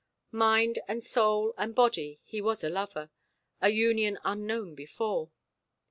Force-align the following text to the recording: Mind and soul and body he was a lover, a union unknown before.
Mind 0.33 0.79
and 0.87 1.03
soul 1.03 1.53
and 1.59 1.75
body 1.75 2.19
he 2.23 2.41
was 2.41 2.63
a 2.63 2.71
lover, 2.71 3.11
a 3.61 3.69
union 3.69 4.17
unknown 4.25 4.73
before. 4.73 5.29